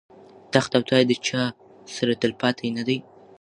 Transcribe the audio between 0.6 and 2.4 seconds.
او تاج د چا سره تل